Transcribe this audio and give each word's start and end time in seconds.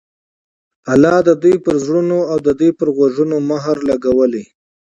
الله 0.93 1.17
د 1.27 1.29
دوى 1.43 1.55
پر 1.65 1.75
زړونو 1.83 2.17
او 2.31 2.37
د 2.45 2.49
دوى 2.59 2.71
په 2.79 2.85
غوږونو 2.95 3.35
مهر 3.51 3.75
لګولى 3.89 4.43